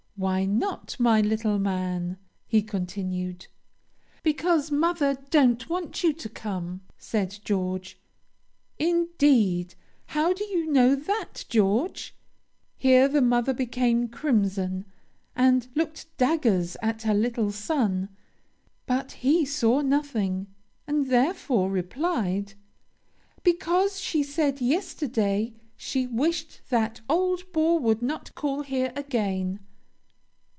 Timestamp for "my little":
0.99-1.57